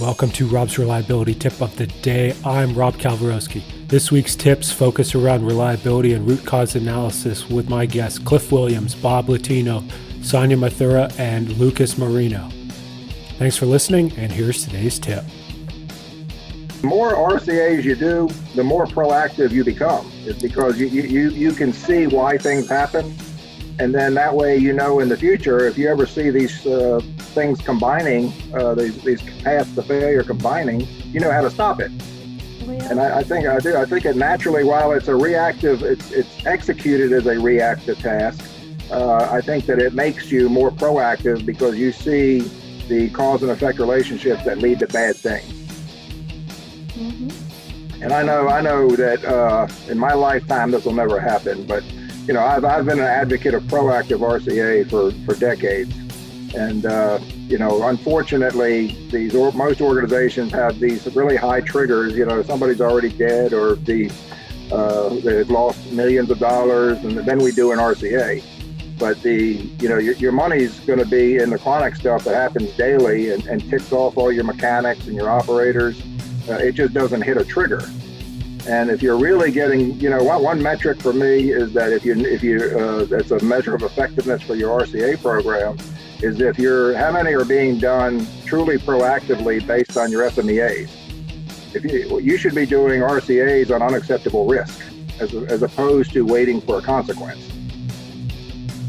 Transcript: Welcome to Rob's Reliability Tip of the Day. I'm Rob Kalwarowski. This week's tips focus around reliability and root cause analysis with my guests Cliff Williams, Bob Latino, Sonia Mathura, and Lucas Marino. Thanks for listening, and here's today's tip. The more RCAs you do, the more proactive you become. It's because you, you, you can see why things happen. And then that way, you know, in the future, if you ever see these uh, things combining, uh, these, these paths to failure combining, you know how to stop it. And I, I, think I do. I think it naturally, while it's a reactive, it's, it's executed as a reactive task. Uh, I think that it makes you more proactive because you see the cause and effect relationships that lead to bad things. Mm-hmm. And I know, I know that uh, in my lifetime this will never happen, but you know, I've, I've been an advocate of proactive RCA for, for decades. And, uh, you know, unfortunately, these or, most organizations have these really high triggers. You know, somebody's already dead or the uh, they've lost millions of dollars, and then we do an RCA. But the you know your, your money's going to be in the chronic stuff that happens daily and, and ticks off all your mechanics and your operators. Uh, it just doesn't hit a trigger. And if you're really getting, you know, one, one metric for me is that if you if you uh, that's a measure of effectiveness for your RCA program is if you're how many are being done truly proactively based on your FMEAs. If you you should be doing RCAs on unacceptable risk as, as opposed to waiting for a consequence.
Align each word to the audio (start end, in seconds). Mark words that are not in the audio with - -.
Welcome 0.00 0.30
to 0.32 0.46
Rob's 0.46 0.78
Reliability 0.78 1.34
Tip 1.34 1.60
of 1.60 1.76
the 1.76 1.86
Day. 1.86 2.34
I'm 2.46 2.74
Rob 2.74 2.94
Kalwarowski. 2.94 3.62
This 3.88 4.10
week's 4.10 4.34
tips 4.34 4.72
focus 4.72 5.14
around 5.14 5.44
reliability 5.44 6.14
and 6.14 6.26
root 6.26 6.46
cause 6.46 6.74
analysis 6.76 7.50
with 7.50 7.68
my 7.68 7.84
guests 7.84 8.18
Cliff 8.18 8.50
Williams, 8.50 8.94
Bob 8.94 9.28
Latino, 9.28 9.84
Sonia 10.22 10.56
Mathura, 10.56 11.14
and 11.18 11.50
Lucas 11.58 11.98
Marino. 11.98 12.48
Thanks 13.36 13.58
for 13.58 13.66
listening, 13.66 14.12
and 14.16 14.32
here's 14.32 14.64
today's 14.64 14.98
tip. 14.98 15.24
The 16.80 16.86
more 16.86 17.12
RCAs 17.12 17.84
you 17.84 17.94
do, 17.94 18.30
the 18.54 18.64
more 18.64 18.86
proactive 18.86 19.50
you 19.50 19.62
become. 19.62 20.10
It's 20.24 20.40
because 20.40 20.80
you, 20.80 20.86
you, 20.86 21.28
you 21.28 21.52
can 21.52 21.70
see 21.70 22.06
why 22.06 22.38
things 22.38 22.66
happen. 22.66 23.14
And 23.78 23.94
then 23.94 24.14
that 24.14 24.34
way, 24.34 24.56
you 24.56 24.72
know, 24.72 25.00
in 25.00 25.10
the 25.10 25.18
future, 25.18 25.66
if 25.66 25.76
you 25.76 25.90
ever 25.90 26.06
see 26.06 26.30
these 26.30 26.66
uh, 26.66 27.00
things 27.32 27.60
combining, 27.60 28.32
uh, 28.54 28.74
these, 28.74 29.02
these 29.02 29.22
paths 29.42 29.74
to 29.74 29.82
failure 29.82 30.22
combining, 30.22 30.86
you 31.12 31.20
know 31.20 31.30
how 31.30 31.42
to 31.42 31.50
stop 31.50 31.80
it. 31.80 31.90
And 32.68 33.00
I, 33.00 33.18
I, 33.18 33.22
think 33.22 33.46
I 33.46 33.58
do. 33.58 33.76
I 33.76 33.84
think 33.84 34.04
it 34.04 34.16
naturally, 34.16 34.64
while 34.64 34.92
it's 34.92 35.08
a 35.08 35.16
reactive, 35.16 35.82
it's, 35.82 36.10
it's 36.12 36.46
executed 36.46 37.12
as 37.12 37.26
a 37.26 37.38
reactive 37.38 37.98
task. 37.98 38.48
Uh, 38.90 39.28
I 39.30 39.40
think 39.40 39.66
that 39.66 39.78
it 39.78 39.94
makes 39.94 40.30
you 40.30 40.48
more 40.48 40.70
proactive 40.70 41.44
because 41.44 41.76
you 41.76 41.92
see 41.92 42.40
the 42.88 43.10
cause 43.10 43.42
and 43.42 43.50
effect 43.50 43.78
relationships 43.78 44.44
that 44.44 44.58
lead 44.58 44.78
to 44.80 44.86
bad 44.86 45.16
things. 45.16 45.52
Mm-hmm. 46.94 48.02
And 48.02 48.12
I 48.12 48.22
know, 48.22 48.48
I 48.48 48.60
know 48.60 48.90
that 48.96 49.24
uh, 49.24 49.68
in 49.88 49.98
my 49.98 50.12
lifetime 50.12 50.72
this 50.72 50.84
will 50.84 50.92
never 50.92 51.20
happen, 51.20 51.64
but 51.66 51.84
you 52.26 52.34
know, 52.34 52.40
I've, 52.40 52.64
I've 52.64 52.84
been 52.84 52.98
an 52.98 53.04
advocate 53.04 53.54
of 53.54 53.62
proactive 53.64 54.18
RCA 54.18 54.88
for, 54.90 55.12
for 55.24 55.38
decades. 55.38 55.94
And, 56.54 56.84
uh, 56.84 57.18
you 57.48 57.58
know, 57.58 57.88
unfortunately, 57.88 59.08
these 59.10 59.34
or, 59.34 59.52
most 59.52 59.80
organizations 59.80 60.52
have 60.52 60.78
these 60.78 61.06
really 61.14 61.36
high 61.36 61.60
triggers. 61.62 62.14
You 62.14 62.26
know, 62.26 62.42
somebody's 62.42 62.80
already 62.80 63.10
dead 63.10 63.52
or 63.52 63.76
the 63.76 64.10
uh, 64.70 65.10
they've 65.20 65.50
lost 65.50 65.92
millions 65.92 66.30
of 66.30 66.38
dollars, 66.38 66.98
and 67.04 67.18
then 67.18 67.38
we 67.38 67.52
do 67.52 67.72
an 67.72 67.78
RCA. 67.78 68.42
But 68.98 69.20
the 69.22 69.54
you 69.80 69.88
know 69.88 69.98
your, 69.98 70.14
your 70.14 70.32
money's 70.32 70.78
going 70.80 70.98
to 70.98 71.06
be 71.06 71.36
in 71.36 71.50
the 71.50 71.58
chronic 71.58 71.96
stuff 71.96 72.24
that 72.24 72.34
happens 72.34 72.74
daily 72.76 73.30
and, 73.30 73.46
and 73.46 73.68
ticks 73.68 73.92
off 73.92 74.16
all 74.16 74.30
your 74.32 74.44
mechanics 74.44 75.06
and 75.06 75.16
your 75.16 75.28
operators. 75.28 76.00
Uh, 76.48 76.54
it 76.54 76.72
just 76.72 76.94
doesn't 76.94 77.22
hit 77.22 77.36
a 77.36 77.44
trigger. 77.44 77.82
And 78.68 78.90
if 78.90 79.02
you're 79.02 79.18
really 79.18 79.50
getting, 79.50 79.98
you 80.00 80.08
know, 80.08 80.22
one, 80.22 80.42
one 80.42 80.62
metric 80.62 81.02
for 81.02 81.12
me 81.12 81.50
is 81.50 81.72
that 81.72 81.92
if 81.92 82.04
you 82.04 82.14
if 82.14 82.42
you 82.42 82.58
uh, 82.58 83.04
that's 83.04 83.30
a 83.30 83.42
measure 83.44 83.74
of 83.74 83.82
effectiveness 83.82 84.42
for 84.42 84.54
your 84.54 84.80
RCA 84.80 85.20
program 85.20 85.76
is 86.22 86.40
if 86.40 86.58
you're 86.58 86.96
how 86.96 87.10
many 87.10 87.32
are 87.34 87.44
being 87.44 87.78
done 87.78 88.26
truly 88.46 88.78
proactively 88.78 89.64
based 89.66 89.96
on 89.96 90.10
your 90.10 90.28
FMEAs. 90.30 90.90
If 91.74 91.84
you 91.84 92.20
you 92.20 92.36
should 92.36 92.54
be 92.54 92.66
doing 92.66 93.00
RCAs 93.00 93.74
on 93.74 93.82
unacceptable 93.82 94.46
risk 94.46 94.80
as, 95.20 95.34
as 95.34 95.62
opposed 95.62 96.12
to 96.12 96.22
waiting 96.22 96.60
for 96.60 96.78
a 96.78 96.82
consequence. 96.82 97.50